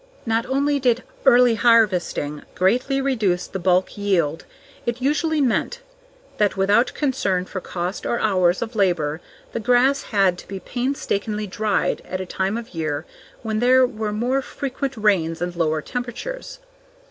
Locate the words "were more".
13.85-14.41